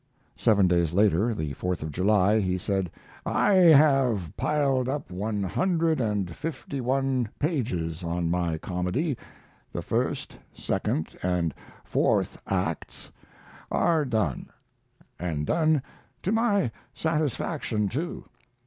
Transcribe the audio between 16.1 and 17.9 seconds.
to my satisfaction,